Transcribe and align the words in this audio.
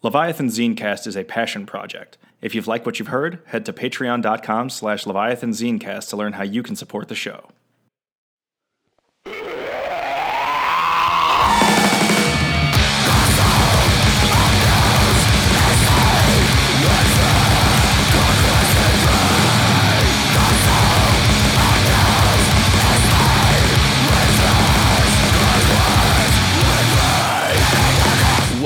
Leviathan 0.00 0.46
Zinecast 0.46 1.08
is 1.08 1.16
a 1.16 1.24
passion 1.24 1.66
project. 1.66 2.18
If 2.40 2.54
you've 2.54 2.68
liked 2.68 2.86
what 2.86 3.00
you've 3.00 3.08
heard, 3.08 3.40
head 3.46 3.66
to 3.66 3.72
patreon.com 3.72 4.70
slash 4.70 5.06
Leviathan 5.06 5.50
Zinecast 5.50 6.08
to 6.10 6.16
learn 6.16 6.34
how 6.34 6.44
you 6.44 6.62
can 6.62 6.76
support 6.76 7.08
the 7.08 7.16
show. 7.16 7.48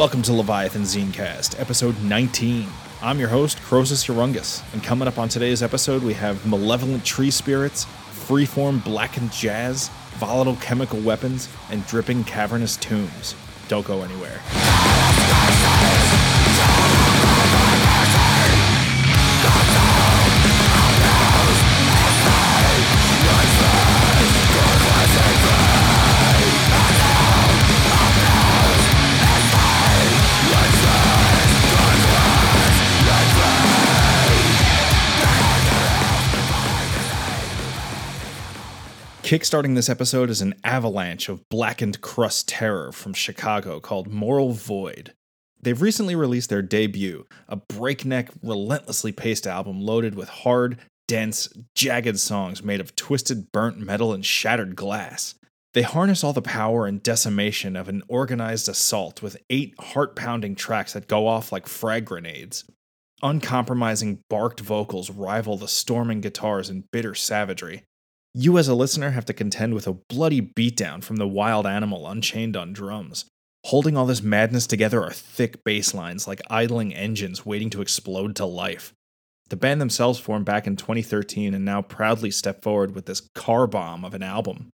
Welcome 0.02 0.22
to 0.22 0.32
Leviathan 0.32 0.82
Zinecast, 0.82 1.60
episode 1.60 1.96
19. 2.02 2.66
I'm 3.02 3.20
your 3.20 3.28
host, 3.28 3.58
Croesus 3.58 4.06
Urungus, 4.08 4.60
and 4.72 4.82
coming 4.82 5.06
up 5.06 5.16
on 5.16 5.28
today's 5.28 5.62
episode, 5.62 6.02
we 6.02 6.12
have 6.14 6.44
malevolent 6.44 7.04
tree 7.04 7.30
spirits, 7.30 7.84
freeform 8.10 8.82
blackened 8.82 9.30
jazz, 9.30 9.90
volatile 10.16 10.56
chemical 10.56 10.98
weapons, 11.02 11.48
and 11.70 11.86
dripping 11.86 12.24
cavernous 12.24 12.76
tombs. 12.78 13.36
Don't 13.68 13.86
go 13.86 14.02
anywhere. 14.02 14.40
Kickstarting 39.32 39.74
this 39.76 39.88
episode 39.88 40.28
is 40.28 40.42
an 40.42 40.52
avalanche 40.62 41.30
of 41.30 41.48
blackened 41.48 42.02
crust 42.02 42.48
terror 42.48 42.92
from 42.92 43.14
Chicago 43.14 43.80
called 43.80 44.12
Moral 44.12 44.52
Void. 44.52 45.14
They've 45.58 45.80
recently 45.80 46.14
released 46.14 46.50
their 46.50 46.60
debut, 46.60 47.26
a 47.48 47.56
breakneck, 47.56 48.28
relentlessly 48.42 49.10
paced 49.10 49.46
album 49.46 49.80
loaded 49.80 50.16
with 50.16 50.28
hard, 50.28 50.76
dense, 51.08 51.48
jagged 51.74 52.20
songs 52.20 52.62
made 52.62 52.78
of 52.78 52.94
twisted 52.94 53.50
burnt 53.52 53.78
metal 53.78 54.12
and 54.12 54.22
shattered 54.22 54.76
glass. 54.76 55.34
They 55.72 55.80
harness 55.80 56.22
all 56.22 56.34
the 56.34 56.42
power 56.42 56.84
and 56.84 57.02
decimation 57.02 57.74
of 57.74 57.88
an 57.88 58.02
organized 58.08 58.68
assault 58.68 59.22
with 59.22 59.38
eight 59.48 59.72
heart 59.80 60.14
pounding 60.14 60.56
tracks 60.56 60.92
that 60.92 61.08
go 61.08 61.26
off 61.26 61.50
like 61.50 61.66
frag 61.66 62.04
grenades. 62.04 62.66
Uncompromising 63.22 64.20
barked 64.28 64.60
vocals 64.60 65.08
rival 65.08 65.56
the 65.56 65.68
storming 65.68 66.20
guitars 66.20 66.68
in 66.68 66.84
bitter 66.92 67.14
savagery, 67.14 67.84
you, 68.34 68.56
as 68.58 68.68
a 68.68 68.74
listener, 68.74 69.10
have 69.10 69.26
to 69.26 69.34
contend 69.34 69.74
with 69.74 69.86
a 69.86 69.98
bloody 70.08 70.40
beatdown 70.40 71.04
from 71.04 71.16
the 71.16 71.28
wild 71.28 71.66
animal 71.66 72.08
unchained 72.08 72.56
on 72.56 72.72
drums. 72.72 73.26
Holding 73.66 73.96
all 73.96 74.06
this 74.06 74.22
madness 74.22 74.66
together 74.66 75.02
are 75.02 75.12
thick 75.12 75.62
bass 75.64 75.94
lines 75.94 76.26
like 76.26 76.40
idling 76.50 76.94
engines 76.94 77.46
waiting 77.46 77.70
to 77.70 77.82
explode 77.82 78.34
to 78.36 78.44
life. 78.44 78.92
The 79.50 79.56
band 79.56 79.80
themselves 79.80 80.18
formed 80.18 80.46
back 80.46 80.66
in 80.66 80.76
2013 80.76 81.54
and 81.54 81.64
now 81.64 81.82
proudly 81.82 82.30
step 82.30 82.62
forward 82.62 82.94
with 82.94 83.06
this 83.06 83.28
car 83.34 83.66
bomb 83.66 84.04
of 84.04 84.14
an 84.14 84.22
album. 84.22 84.70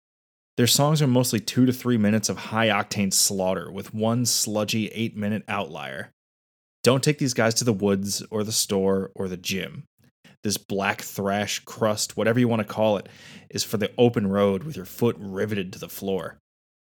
Their 0.57 0.67
songs 0.67 1.01
are 1.01 1.07
mostly 1.07 1.41
two 1.41 1.67
to 1.67 1.73
three 1.73 1.97
minutes 1.97 2.29
of 2.29 2.39
high 2.39 2.69
octane 2.69 3.13
slaughter 3.13 3.71
with 3.71 3.95
one 3.95 4.27
sludgy 4.27 4.89
eight 4.89 5.17
minute 5.17 5.45
outlier. 5.47 6.11
Don't 6.83 7.03
take 7.05 7.19
these 7.19 7.35
guys 7.35 7.55
to 7.55 7.65
the 7.65 7.73
woods 7.73 8.23
or 8.31 8.43
the 8.45 8.53
store 8.53 9.11
or 9.15 9.29
the 9.29 9.37
gym. 9.37 9.85
This 10.43 10.57
black 10.57 11.03
thrash 11.03 11.61
crust, 11.61 12.17
whatever 12.17 12.41
you 12.41 12.49
want 12.49 12.61
to 12.61 12.73
call 12.73 12.97
it, 12.97 13.09
is 13.51 13.63
for 13.65 13.77
the 13.77 13.93
open 13.97 14.27
road 14.27 14.65
with 14.65 14.77
your 14.77 14.85
foot 14.85 15.17
riveted 15.19 15.73
to 15.73 15.79
the 15.79 15.89
floor. 15.89 16.39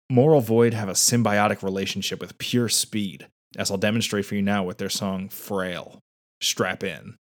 Moral 0.09 0.41
Void 0.41 0.73
have 0.73 0.89
a 0.89 0.93
symbiotic 0.93 1.61
relationship 1.61 2.19
with 2.21 2.37
pure 2.37 2.69
speed, 2.69 3.27
as 3.57 3.69
I'll 3.69 3.77
demonstrate 3.77 4.25
for 4.25 4.35
you 4.35 4.41
now 4.41 4.63
with 4.63 4.77
their 4.77 4.89
song 4.89 5.29
Frail. 5.29 5.99
Strap 6.41 6.83
in. 6.83 7.15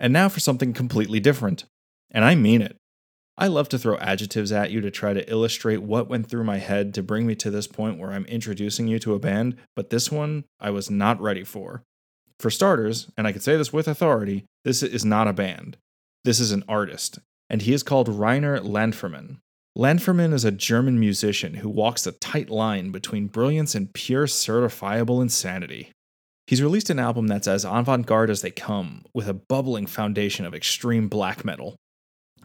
And 0.00 0.12
now 0.12 0.28
for 0.28 0.40
something 0.40 0.72
completely 0.72 1.20
different. 1.20 1.66
And 2.10 2.24
I 2.24 2.34
mean 2.34 2.62
it. 2.62 2.76
I 3.38 3.46
love 3.46 3.68
to 3.70 3.78
throw 3.78 3.96
adjectives 3.98 4.50
at 4.50 4.70
you 4.70 4.80
to 4.80 4.90
try 4.90 5.14
to 5.14 5.30
illustrate 5.30 5.82
what 5.82 6.08
went 6.08 6.28
through 6.28 6.44
my 6.44 6.58
head 6.58 6.92
to 6.94 7.02
bring 7.02 7.26
me 7.26 7.34
to 7.36 7.50
this 7.50 7.66
point 7.66 7.98
where 7.98 8.10
I'm 8.10 8.26
introducing 8.26 8.88
you 8.88 8.98
to 8.98 9.14
a 9.14 9.18
band, 9.18 9.56
but 9.76 9.90
this 9.90 10.10
one 10.10 10.44
I 10.58 10.70
was 10.70 10.90
not 10.90 11.20
ready 11.20 11.44
for. 11.44 11.82
For 12.38 12.50
starters, 12.50 13.08
and 13.16 13.26
I 13.26 13.32
can 13.32 13.40
say 13.40 13.56
this 13.56 13.72
with 13.72 13.88
authority, 13.88 14.44
this 14.64 14.82
is 14.82 15.04
not 15.04 15.28
a 15.28 15.32
band. 15.32 15.76
This 16.24 16.40
is 16.40 16.52
an 16.52 16.64
artist, 16.68 17.18
and 17.48 17.62
he 17.62 17.72
is 17.72 17.82
called 17.82 18.08
Rainer 18.08 18.58
Landfermann. 18.60 19.38
Landfermann 19.76 20.34
is 20.34 20.44
a 20.44 20.50
German 20.50 20.98
musician 20.98 21.54
who 21.54 21.68
walks 21.68 22.06
a 22.06 22.12
tight 22.12 22.50
line 22.50 22.90
between 22.90 23.28
brilliance 23.28 23.74
and 23.74 23.92
pure 23.94 24.26
certifiable 24.26 25.22
insanity. 25.22 25.92
He's 26.50 26.64
released 26.64 26.90
an 26.90 26.98
album 26.98 27.28
that's 27.28 27.46
as 27.46 27.64
avant 27.64 28.06
garde 28.06 28.28
as 28.28 28.42
they 28.42 28.50
come, 28.50 29.04
with 29.14 29.28
a 29.28 29.34
bubbling 29.34 29.86
foundation 29.86 30.44
of 30.44 30.52
extreme 30.52 31.06
black 31.06 31.44
metal. 31.44 31.76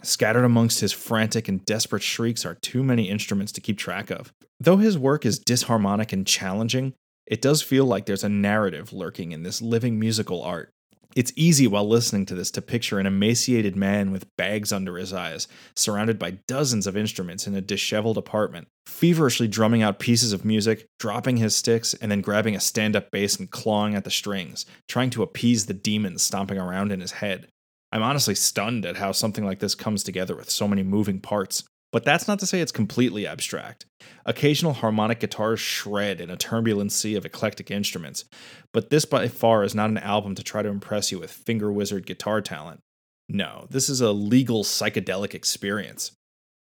Scattered 0.03 0.43
amongst 0.43 0.81
his 0.81 0.91
frantic 0.91 1.47
and 1.47 1.65
desperate 1.65 2.03
shrieks 2.03 2.45
are 2.45 2.53
too 2.53 2.83
many 2.83 3.09
instruments 3.09 3.51
to 3.53 3.61
keep 3.61 3.79
track 3.79 4.11
of. 4.11 4.31
Though 4.59 4.77
his 4.77 4.95
work 4.95 5.25
is 5.25 5.39
disharmonic 5.39 6.13
and 6.13 6.27
challenging, 6.27 6.93
it 7.25 7.41
does 7.41 7.63
feel 7.63 7.85
like 7.85 8.05
there's 8.05 8.23
a 8.23 8.29
narrative 8.29 8.93
lurking 8.93 9.31
in 9.31 9.41
this 9.41 9.59
living 9.59 9.99
musical 9.99 10.43
art. 10.43 10.69
It's 11.15 11.31
easy 11.37 11.65
while 11.65 11.87
listening 11.87 12.25
to 12.25 12.35
this 12.35 12.51
to 12.51 12.61
picture 12.61 12.99
an 12.99 13.05
emaciated 13.05 13.77
man 13.77 14.11
with 14.11 14.35
bags 14.35 14.73
under 14.73 14.97
his 14.97 15.13
eyes, 15.13 15.47
surrounded 15.73 16.19
by 16.19 16.39
dozens 16.45 16.87
of 16.87 16.97
instruments 16.97 17.47
in 17.47 17.55
a 17.55 17.61
disheveled 17.61 18.17
apartment, 18.17 18.67
feverishly 18.85 19.47
drumming 19.47 19.81
out 19.81 19.97
pieces 19.97 20.33
of 20.33 20.43
music, 20.43 20.87
dropping 20.99 21.37
his 21.37 21.55
sticks, 21.55 21.93
and 21.93 22.11
then 22.11 22.19
grabbing 22.19 22.53
a 22.53 22.59
stand 22.59 22.97
up 22.97 23.11
bass 23.11 23.37
and 23.37 23.49
clawing 23.49 23.95
at 23.95 24.03
the 24.03 24.11
strings, 24.11 24.65
trying 24.89 25.09
to 25.09 25.23
appease 25.23 25.67
the 25.67 25.73
demons 25.73 26.21
stomping 26.21 26.57
around 26.57 26.91
in 26.91 26.99
his 26.99 27.13
head. 27.13 27.47
I'm 27.93 28.03
honestly 28.03 28.35
stunned 28.35 28.85
at 28.85 28.97
how 28.97 29.13
something 29.13 29.45
like 29.45 29.59
this 29.59 29.73
comes 29.73 30.03
together 30.03 30.35
with 30.35 30.49
so 30.49 30.67
many 30.67 30.83
moving 30.83 31.21
parts. 31.21 31.63
But 31.91 32.03
that's 32.03 32.27
not 32.27 32.39
to 32.39 32.45
say 32.45 32.59
it's 32.59 32.71
completely 32.71 33.25
abstract. 33.25 33.85
Occasional 34.25 34.73
harmonic 34.73 35.19
guitars 35.19 35.59
shred 35.59 36.19
in 36.19 36.29
a 36.29 36.37
turbulent 36.37 36.91
sea 36.91 37.15
of 37.15 37.25
eclectic 37.25 37.71
instruments, 37.71 38.25
but 38.73 38.89
this 38.89 39.05
by 39.05 39.27
far 39.27 39.63
is 39.63 39.73
not 39.75 39.89
an 39.89 39.97
album 39.99 40.35
to 40.35 40.43
try 40.43 40.61
to 40.61 40.69
impress 40.69 41.11
you 41.11 41.19
with 41.19 41.31
finger 41.31 41.71
wizard 41.71 42.05
guitar 42.05 42.41
talent. 42.41 42.81
No, 43.29 43.67
this 43.69 43.89
is 43.89 44.01
a 44.01 44.11
legal 44.11 44.63
psychedelic 44.63 45.33
experience. 45.33 46.11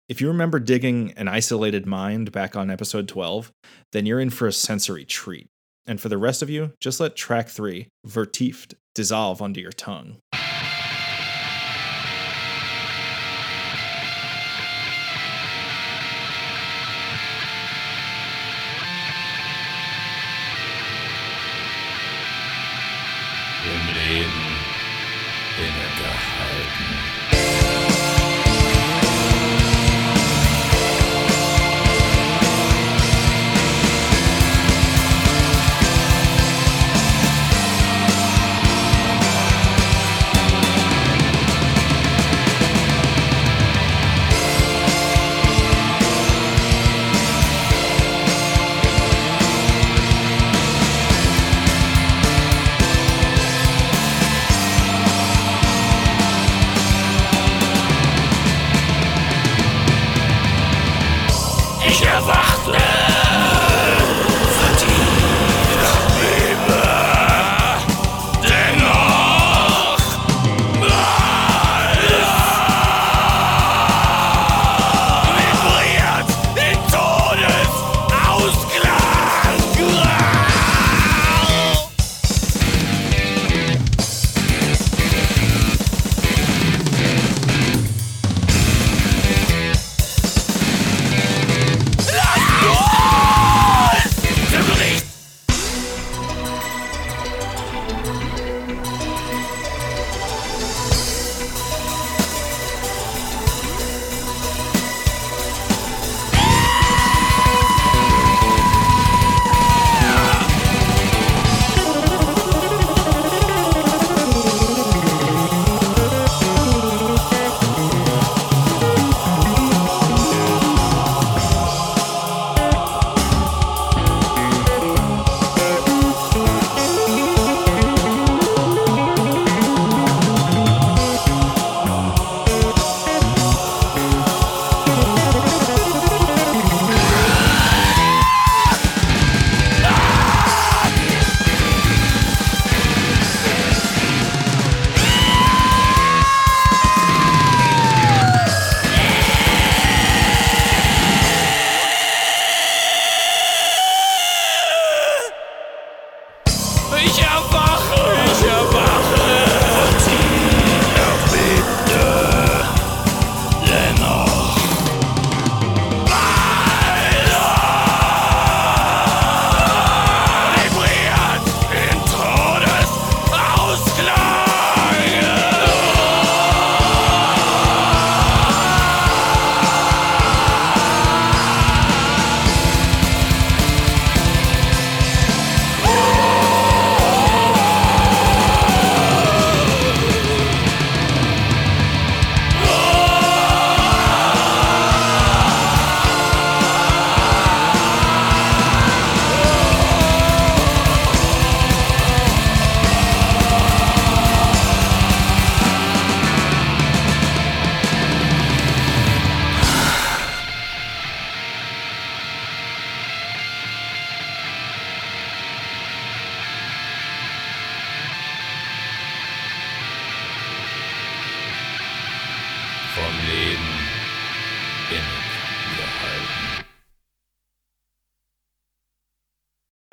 If 0.09 0.21
you 0.21 0.29
remember 0.29 0.59
digging 0.59 1.13
An 1.17 1.29
Isolated 1.29 1.87
Mind 1.87 2.33
back 2.33 2.57
on 2.57 2.71
episode 2.71 3.09
12, 3.09 3.53
then 3.93 4.05
you're 4.05 4.21
in 4.21 4.31
for 4.31 4.47
a 4.47 4.53
sensory 4.53 5.05
treat. 5.05 5.47
And 5.87 6.01
for 6.01 6.09
the 6.09 6.19
rest 6.19 6.43
of 6.43 6.51
you, 6.51 6.73
just 6.81 7.01
let 7.01 7.17
track 7.17 7.49
3, 7.49 7.89
Vertieft, 8.07 8.75
dissolve 8.95 9.41
under 9.41 9.61
your 9.61 9.73
tongue. 9.73 10.19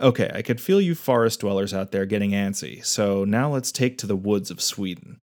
Okay, 0.01 0.31
I 0.33 0.41
could 0.41 0.61
feel 0.61 0.79
you 0.79 0.95
forest 0.95 1.41
dwellers 1.41 1.73
out 1.73 1.91
there 1.91 2.05
getting 2.05 2.31
antsy, 2.31 2.85
so 2.85 3.25
now 3.25 3.51
let's 3.51 3.71
take 3.71 3.97
to 3.97 4.07
the 4.07 4.15
woods 4.15 4.49
of 4.49 4.61
Sweden. 4.61 5.19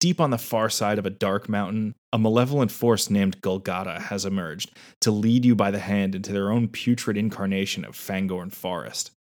Deep 0.00 0.20
on 0.20 0.30
the 0.30 0.38
far 0.38 0.68
side 0.68 0.98
of 0.98 1.06
a 1.06 1.10
dark 1.10 1.48
mountain, 1.48 1.94
a 2.12 2.18
malevolent 2.18 2.72
force 2.72 3.08
named 3.08 3.40
Golgata 3.40 4.00
has 4.00 4.24
emerged 4.24 4.76
to 5.00 5.12
lead 5.12 5.44
you 5.44 5.54
by 5.54 5.70
the 5.70 5.78
hand 5.78 6.14
into 6.14 6.32
their 6.32 6.50
own 6.50 6.66
putrid 6.68 7.16
incarnation 7.16 7.84
of 7.84 7.94
Fangorn 7.94 8.52
Forest. 8.52 9.12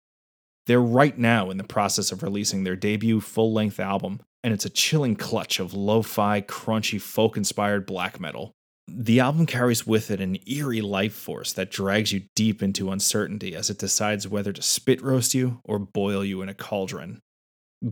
They're 0.67 0.81
right 0.81 1.17
now 1.17 1.51
in 1.51 1.59
the 1.59 1.65
process 1.65 2.11
of 2.11 2.23
releasing 2.23 2.65
their 2.65 2.75
debut 2.75 3.21
full 3.21 3.53
length 3.53 3.79
album, 3.79 4.21
and 4.43 4.55
it's 4.55 4.65
a 4.65 4.71
chilling 4.71 5.15
clutch 5.15 5.61
of 5.61 5.75
lo 5.75 6.01
fi, 6.01 6.41
crunchy, 6.41 7.01
folk 7.01 7.37
inspired 7.37 7.85
black 7.87 8.19
metal. 8.19 8.53
The 8.87 9.21
album 9.21 9.47
carries 9.47 9.87
with 9.87 10.11
it 10.11 10.21
an 10.21 10.39
eerie 10.47 10.83
life 10.83 11.15
force 11.15 11.53
that 11.55 11.71
drags 11.71 12.13
you 12.13 12.25
deep 12.35 12.63
into 12.63 12.91
uncertainty 12.91 13.57
as 13.57 13.71
it 13.71 13.79
decides 13.79 14.29
whether 14.29 14.53
to 14.53 14.63
spit 14.63 15.03
roast 15.03 15.35
you 15.35 15.61
or 15.65 15.79
boil 15.79 16.25
you 16.25 16.43
in 16.43 16.49
a 16.49 16.55
cauldron. 16.55 17.21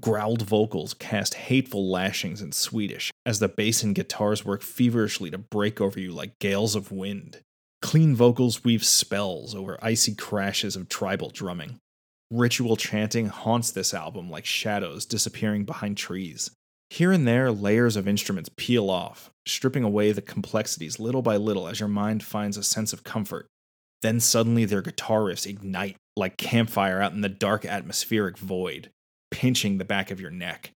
Growled 0.01 0.43
vocals 0.43 0.95
cast 0.95 1.35
hateful 1.35 1.91
lashings 1.91 2.41
in 2.41 2.53
Swedish 2.53 3.11
as 3.27 3.39
the 3.39 3.49
bass 3.49 3.83
and 3.83 3.95
guitars 3.95 4.45
work 4.45 4.63
feverishly 4.63 5.31
to 5.31 5.39
break 5.39 5.81
over 5.81 5.99
you 5.99 6.13
like 6.13 6.39
gales 6.39 6.75
of 6.75 6.93
wind. 6.93 7.41
Clean 7.81 8.15
vocals 8.15 8.63
weave 8.63 8.85
spells 8.85 9.55
over 9.55 9.79
icy 9.83 10.15
crashes 10.15 10.77
of 10.77 10.89
tribal 10.89 11.31
drumming. 11.31 11.79
Ritual 12.31 12.77
chanting 12.77 13.27
haunts 13.27 13.71
this 13.71 13.93
album 13.93 14.31
like 14.31 14.47
shadows 14.47 15.05
disappearing 15.05 15.65
behind 15.65 15.97
trees. 15.97 16.51
Here 16.93 17.11
and 17.11 17.27
there, 17.27 17.51
layers 17.51 17.97
of 17.97 18.07
instruments 18.07 18.51
peel 18.55 18.91
off, 18.91 19.31
stripping 19.47 19.83
away 19.83 20.13
the 20.13 20.21
complexities 20.21 21.01
little 21.01 21.23
by 21.23 21.39
little 21.39 21.67
as 21.67 21.81
your 21.81 21.89
mind 21.89 22.23
finds 22.23 22.59
a 22.59 22.63
sense 22.63 22.93
of 22.93 23.03
comfort. 23.03 23.47
Then 24.03 24.21
suddenly 24.21 24.67
their 24.67 24.83
guitar 24.83 25.21
riffs 25.21 25.47
ignite 25.47 25.97
like 26.19 26.37
campfire 26.37 27.01
out 27.01 27.15
in 27.15 27.23
the 27.23 27.31
dark 27.31 27.65
atmospheric 27.65 28.37
void, 28.37 28.91
pinching 29.31 29.79
the 29.79 29.87
back 29.87 30.11
of 30.11 30.21
your 30.21 30.31
neck. 30.31 30.73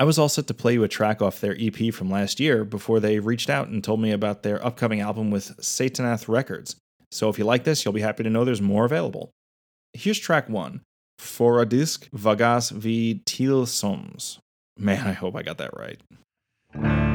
I 0.00 0.02
was 0.02 0.18
all 0.18 0.28
set 0.28 0.48
to 0.48 0.52
play 0.54 0.72
you 0.72 0.82
a 0.82 0.88
track 0.88 1.22
off 1.22 1.40
their 1.40 1.56
EP 1.56 1.94
from 1.94 2.10
last 2.10 2.40
year 2.40 2.64
before 2.64 2.98
they 2.98 3.20
reached 3.20 3.48
out 3.48 3.68
and 3.68 3.84
told 3.84 4.00
me 4.00 4.10
about 4.10 4.42
their 4.42 4.66
upcoming 4.66 5.00
album 5.00 5.30
with 5.30 5.56
Satanath 5.58 6.26
Records. 6.26 6.74
So 7.12 7.28
if 7.28 7.38
you 7.38 7.44
like 7.44 7.62
this, 7.62 7.84
you'll 7.84 7.94
be 7.94 8.00
happy 8.00 8.24
to 8.24 8.30
know 8.30 8.44
there's 8.44 8.60
more 8.60 8.84
available. 8.84 9.30
Here's 9.92 10.18
track 10.18 10.48
one 10.48 10.80
For 11.20 11.62
a 11.62 11.66
disc 11.66 12.08
vagas 12.10 12.72
vi 12.72 13.22
tilsoms. 13.24 14.40
Man, 14.78 15.06
I 15.06 15.12
hope 15.12 15.36
I 15.36 15.42
got 15.42 15.58
that 15.58 15.70
right. 15.76 17.05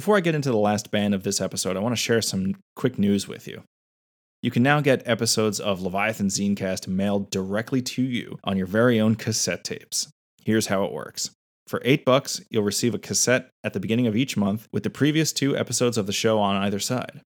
Before 0.00 0.16
I 0.16 0.20
get 0.20 0.34
into 0.34 0.50
the 0.50 0.56
last 0.56 0.90
band 0.90 1.12
of 1.12 1.24
this 1.24 1.42
episode, 1.42 1.76
I 1.76 1.80
want 1.80 1.92
to 1.92 2.00
share 2.00 2.22
some 2.22 2.56
quick 2.74 2.98
news 2.98 3.28
with 3.28 3.46
you. 3.46 3.64
You 4.40 4.50
can 4.50 4.62
now 4.62 4.80
get 4.80 5.06
episodes 5.06 5.60
of 5.60 5.82
Leviathan 5.82 6.28
Zinecast 6.28 6.88
mailed 6.88 7.28
directly 7.28 7.82
to 7.82 8.00
you 8.02 8.38
on 8.42 8.56
your 8.56 8.64
very 8.64 8.98
own 8.98 9.14
cassette 9.14 9.62
tapes. 9.62 10.08
Here's 10.42 10.68
how 10.68 10.84
it 10.84 10.92
works. 10.94 11.32
For 11.66 11.82
8 11.84 12.06
bucks, 12.06 12.40
you'll 12.48 12.62
receive 12.62 12.94
a 12.94 12.98
cassette 12.98 13.50
at 13.62 13.74
the 13.74 13.78
beginning 13.78 14.06
of 14.06 14.16
each 14.16 14.38
month 14.38 14.68
with 14.72 14.84
the 14.84 14.88
previous 14.88 15.34
two 15.34 15.54
episodes 15.54 15.98
of 15.98 16.06
the 16.06 16.14
show 16.14 16.38
on 16.38 16.56
either 16.56 16.78
side. 16.78 17.20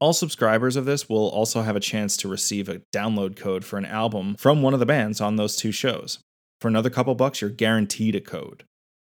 All 0.00 0.14
subscribers 0.14 0.76
of 0.76 0.86
this 0.86 1.10
will 1.10 1.28
also 1.28 1.60
have 1.60 1.76
a 1.76 1.78
chance 1.78 2.16
to 2.16 2.26
receive 2.26 2.70
a 2.70 2.80
download 2.90 3.36
code 3.36 3.66
for 3.66 3.76
an 3.76 3.84
album 3.84 4.34
from 4.38 4.62
one 4.62 4.72
of 4.72 4.80
the 4.80 4.86
bands 4.86 5.20
on 5.20 5.36
those 5.36 5.56
two 5.56 5.72
shows. 5.72 6.20
For 6.58 6.68
another 6.68 6.88
couple 6.88 7.14
bucks, 7.14 7.42
you're 7.42 7.50
guaranteed 7.50 8.14
a 8.14 8.22
code. 8.22 8.64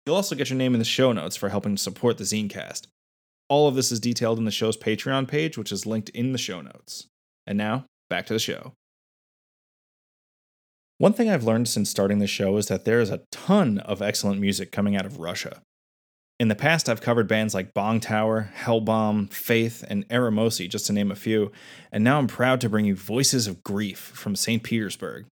You'll 0.08 0.16
also 0.16 0.36
get 0.36 0.50
your 0.50 0.58
name 0.58 0.74
in 0.74 0.80
the 0.80 0.86
show 0.86 1.12
notes 1.12 1.36
for 1.36 1.50
helping 1.50 1.76
support 1.76 2.18
the 2.18 2.24
Zinecast. 2.24 2.88
All 3.50 3.68
of 3.68 3.76
this 3.76 3.92
is 3.92 4.00
detailed 4.00 4.38
in 4.38 4.46
the 4.46 4.52
show's 4.52 4.78
Patreon 4.78 5.28
page, 5.28 5.58
which 5.58 5.70
is 5.70 5.86
linked 5.86 6.08
in 6.12 6.32
the 6.32 6.38
show 6.38 6.62
notes. 6.62 7.08
And 7.46 7.58
now, 7.58 7.84
back 8.10 8.26
to 8.28 8.34
the 8.34 8.40
show. 8.40 8.72
One 10.98 11.12
thing 11.12 11.30
I've 11.30 11.44
learned 11.44 11.68
since 11.68 11.90
starting 11.90 12.20
the 12.20 12.26
show 12.26 12.56
is 12.56 12.68
that 12.68 12.86
there 12.86 13.02
is 13.02 13.10
a 13.10 13.24
ton 13.34 13.80
of 13.80 14.02
excellent 14.02 14.40
music 14.40 14.72
coming 14.72 14.96
out 14.96 15.06
of 15.06 15.20
Russia. 15.20 15.62
In 16.40 16.48
the 16.48 16.56
past, 16.56 16.88
I've 16.88 17.02
covered 17.02 17.28
bands 17.28 17.54
like 17.54 17.74
Bong 17.74 18.00
Tower, 18.00 18.54
Hellbomb, 18.56 19.34
Faith, 19.34 19.84
and 19.90 20.08
Eremosi, 20.08 20.70
just 20.70 20.86
to 20.86 20.94
name 20.94 21.12
a 21.12 21.16
few, 21.16 21.52
and 21.92 22.02
now 22.02 22.18
I'm 22.18 22.28
proud 22.28 22.62
to 22.62 22.70
bring 22.70 22.86
you 22.86 22.96
Voices 22.96 23.46
of 23.46 23.62
Grief 23.62 24.00
from 24.00 24.38
St. 24.38 24.64
Petersburg. 24.64 25.26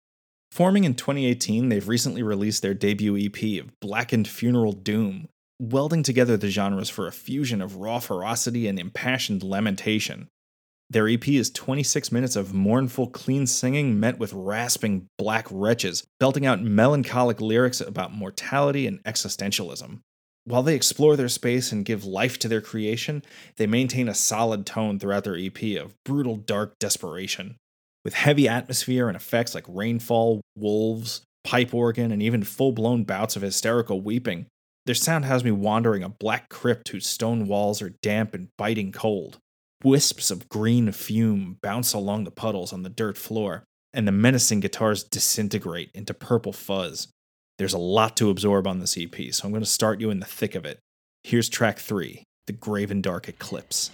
Forming 0.55 0.85
in 0.85 0.95
2018, 0.95 1.69
they've 1.69 1.89
recently 1.89 2.23
released 2.23 2.63
their 2.63 2.75
debut 2.75 3.17
EP 3.17 3.61
of 3.61 3.73
Blackened 3.81 4.29
Funeral 4.29 4.71
Doom, 4.71 5.27
welding 5.59 6.05
together 6.05 6.37
the 6.37 6.49
genres 6.49 6.89
for 6.89 7.09
a 7.09 7.13
fusion 7.13 7.61
of 7.61 7.79
raw 7.79 7.99
ferocity 7.99 8.69
and 8.69 8.79
impassioned 8.79 9.43
lamentation. 9.43 10.29
Their 10.89 11.09
EP 11.09 11.27
is 11.27 11.51
26 11.51 12.13
minutes 12.13 12.37
of 12.37 12.55
mournful, 12.55 13.09
clean 13.09 13.49
singing 13.49 13.99
met 13.99 14.21
with 14.21 14.33
rasping 14.33 15.09
black 15.19 15.49
retches, 15.49 16.05
belting 16.21 16.47
out 16.47 16.63
melancholic 16.63 17.41
lyrics 17.41 17.81
about 17.81 18.15
mortality 18.15 18.87
and 18.87 19.03
existentialism. 19.03 20.03
While 20.45 20.63
they 20.63 20.77
explore 20.77 21.17
their 21.17 21.29
space 21.29 21.73
and 21.73 21.85
give 21.85 22.05
life 22.05 22.39
to 22.39 22.49
their 22.49 22.61
creation, 22.61 23.25
they 23.57 23.67
maintain 23.67 24.09
a 24.09 24.15
solid 24.15 24.67
tone 24.67 25.01
throughout 25.01 25.25
their 25.25 25.37
EP 25.37 25.61
of 25.83 25.97
brutal, 26.05 26.37
dark 26.37 26.79
desperation. 26.79 27.57
With 28.05 28.15
heavy 28.15 28.49
atmosphere 28.49 29.09
and 29.09 29.17
effects 29.17 29.55
like 29.55 29.65
rainfall, 29.67 30.43
wolves, 30.57 31.23
pipe 31.43 31.73
organ, 31.73 32.13
and 32.13 32.23
even 32.23 32.43
full 32.43 32.73
blown 32.73 33.05
bouts 33.05 33.37
of 33.37 33.43
hysterical 33.43 34.03
weeping, 34.03 34.47
their 34.87 34.95
sound 34.95 35.25
has 35.25 35.43
me 35.43 35.51
wandering 35.51 36.03
a 36.03 36.11
black 36.11 36.51
crypt 36.51 36.89
whose 36.89 37.07
stone 37.07 37.47
walls 37.47 37.81
are 37.81 37.95
damp 38.03 38.35
and 38.35 38.49
biting 38.59 38.93
cold. 38.93 39.39
Wisps 39.83 40.31
of 40.31 40.49
green 40.49 40.93
fume 40.93 41.59
bounce 41.63 41.95
along 41.95 42.25
the 42.25 42.31
puddles 42.31 42.73
on 42.73 42.83
the 42.83 42.91
dirt 42.91 43.17
floor, 43.17 43.65
and 43.95 44.07
the 44.07 44.13
menacing 44.13 44.61
guitars 44.61 45.05
disintegrate 45.05 45.91
into 45.95 46.13
purple 46.13 46.53
fuzz. 46.53 47.09
There's 47.57 47.75
a 47.75 47.79
lot 47.79 48.17
to 48.19 48.31
absorb 48.31 48.67
on 48.67 48.81
this 48.81 48.99
EP, 48.99 49.15
so 49.33 49.47
I'm 49.47 49.53
going 49.53 49.63
to 49.63 49.69
start 49.69 50.01
you 50.01 50.11
in 50.11 50.21
the 50.21 50.27
thick 50.27 50.55
of 50.55 50.67
it. 50.67 50.79
Here's 51.23 51.49
track 51.49 51.79
three 51.79 52.25
The 52.47 52.53
Grave 52.53 52.91
and 52.91 53.03
Dark 53.03 53.29
Eclipse. 53.29 53.91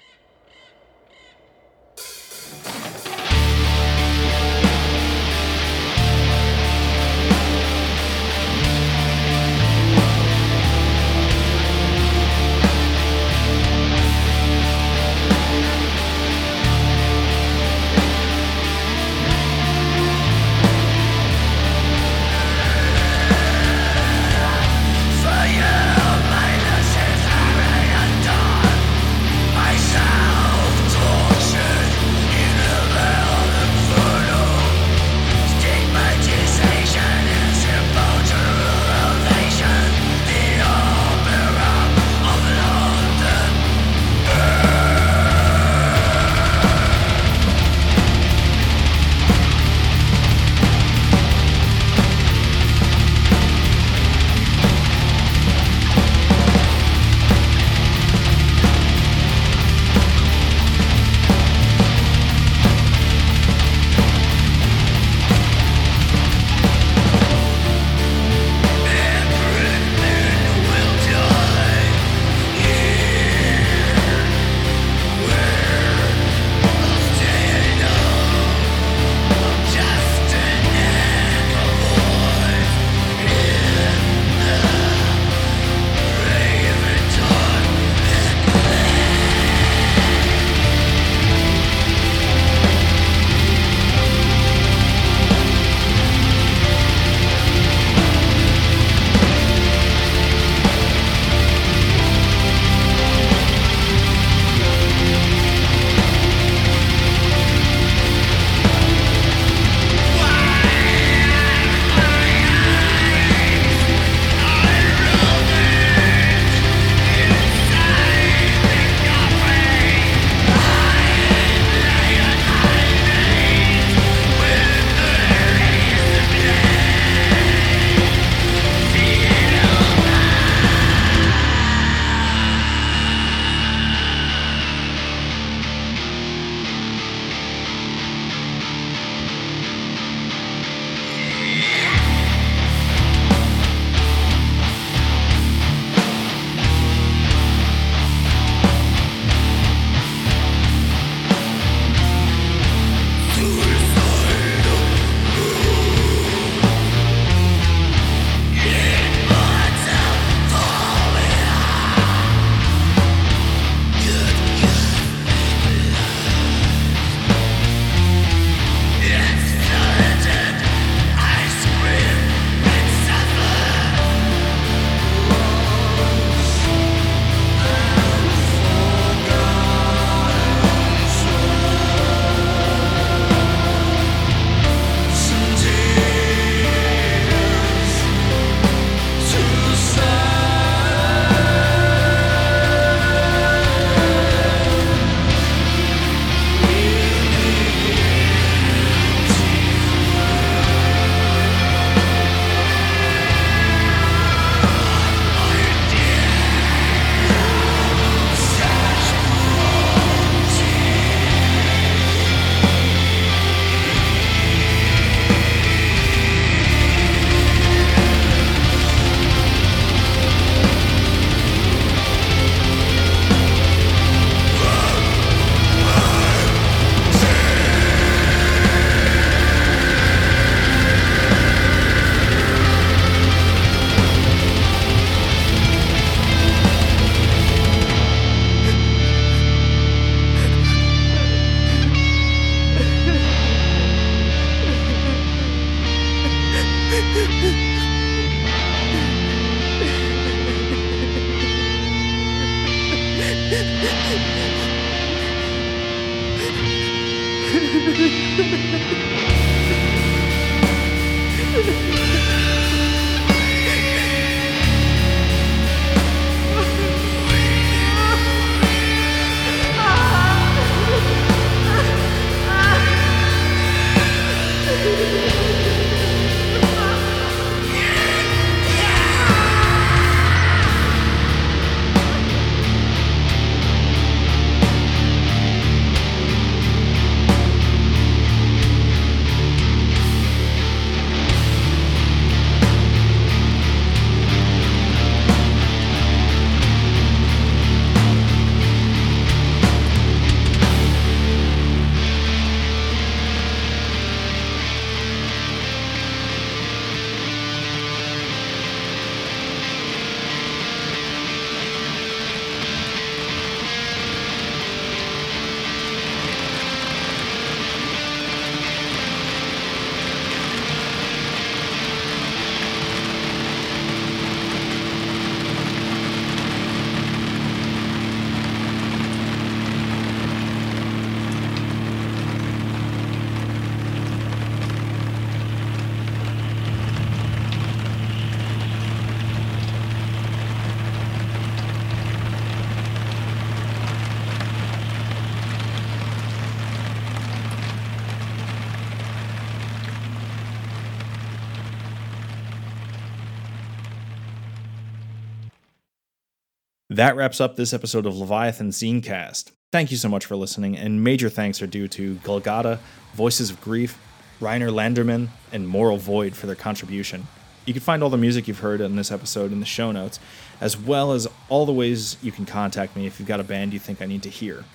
That 357.00 357.16
wraps 357.16 357.40
up 357.40 357.56
this 357.56 357.72
episode 357.72 358.04
of 358.04 358.14
Leviathan 358.14 358.68
Zinecast. 358.68 359.52
Thank 359.72 359.90
you 359.90 359.96
so 359.96 360.10
much 360.10 360.26
for 360.26 360.36
listening, 360.36 360.76
and 360.76 361.02
major 361.02 361.30
thanks 361.30 361.62
are 361.62 361.66
due 361.66 361.88
to 361.88 362.16
Golgata, 362.16 362.78
Voices 363.14 363.48
of 363.48 363.58
Grief, 363.62 363.98
Rainer 364.38 364.68
Landfermann, 364.68 365.28
and 365.50 365.66
Moral 365.66 365.96
Void 365.96 366.36
for 366.36 366.46
their 366.46 366.54
contribution. 366.54 367.26
You 367.64 367.72
can 367.72 367.80
find 367.80 368.02
all 368.02 368.10
the 368.10 368.18
music 368.18 368.46
you've 368.46 368.58
heard 368.58 368.82
in 368.82 368.96
this 368.96 369.10
episode 369.10 369.50
in 369.50 369.60
the 369.60 369.64
show 369.64 369.90
notes, 369.92 370.20
as 370.60 370.76
well 370.76 371.12
as 371.12 371.26
all 371.48 371.64
the 371.64 371.72
ways 371.72 372.18
you 372.22 372.32
can 372.32 372.44
contact 372.44 372.94
me 372.94 373.06
if 373.06 373.18
you've 373.18 373.26
got 373.26 373.40
a 373.40 373.44
band 373.44 373.72
you 373.72 373.78
think 373.78 374.02
I 374.02 374.04
need 374.04 374.22
to 374.24 374.28
hear. 374.28 374.66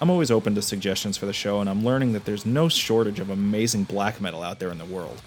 I'm 0.00 0.08
always 0.08 0.30
open 0.30 0.54
to 0.54 0.62
suggestions 0.62 1.18
for 1.18 1.26
the 1.26 1.34
show, 1.34 1.60
and 1.60 1.68
I'm 1.68 1.84
learning 1.84 2.14
that 2.14 2.24
there's 2.24 2.46
no 2.46 2.70
shortage 2.70 3.20
of 3.20 3.28
amazing 3.28 3.84
black 3.84 4.22
metal 4.22 4.42
out 4.42 4.58
there 4.58 4.70
in 4.72 4.78
the 4.78 4.86
world. 4.86 5.20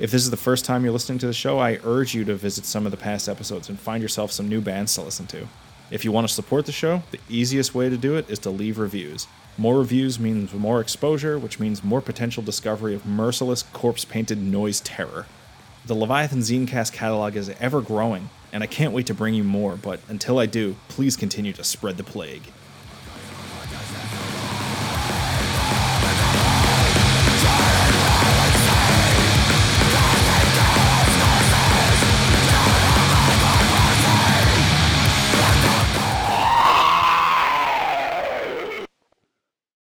If 0.00 0.10
this 0.10 0.24
is 0.24 0.30
the 0.30 0.36
first 0.36 0.64
time 0.64 0.82
you're 0.82 0.92
listening 0.92 1.20
to 1.20 1.28
the 1.28 1.32
show, 1.32 1.60
I 1.60 1.78
urge 1.84 2.12
you 2.12 2.24
to 2.24 2.34
visit 2.34 2.64
some 2.64 2.86
of 2.86 2.90
the 2.90 2.98
past 2.98 3.28
episodes 3.28 3.68
and 3.68 3.78
find 3.78 4.02
yourself 4.02 4.32
some 4.32 4.48
new 4.48 4.60
bands 4.60 4.92
to 4.96 5.02
listen 5.02 5.28
to. 5.28 5.46
If 5.88 6.04
you 6.04 6.10
want 6.10 6.26
to 6.26 6.34
support 6.34 6.66
the 6.66 6.72
show, 6.72 7.04
the 7.12 7.20
easiest 7.28 7.72
way 7.72 7.88
to 7.88 7.96
do 7.96 8.16
it 8.16 8.28
is 8.28 8.40
to 8.40 8.50
leave 8.50 8.76
reviews. 8.76 9.28
More 9.56 9.78
reviews 9.78 10.18
means 10.18 10.52
more 10.52 10.80
exposure, 10.80 11.38
which 11.38 11.60
means 11.60 11.84
more 11.84 12.00
potential 12.00 12.42
discovery 12.42 12.92
of 12.92 13.06
merciless, 13.06 13.62
corpse 13.62 14.04
painted 14.04 14.38
noise 14.38 14.80
terror. 14.80 15.26
The 15.86 15.94
Leviathan 15.94 16.40
Zinecast 16.40 16.92
catalog 16.92 17.36
is 17.36 17.50
ever 17.60 17.80
growing, 17.80 18.30
and 18.52 18.64
I 18.64 18.66
can't 18.66 18.92
wait 18.92 19.06
to 19.06 19.14
bring 19.14 19.34
you 19.34 19.44
more, 19.44 19.76
but 19.76 20.00
until 20.08 20.40
I 20.40 20.46
do, 20.46 20.74
please 20.88 21.16
continue 21.16 21.52
to 21.52 21.62
spread 21.62 21.98
the 21.98 22.04
plague. 22.04 22.42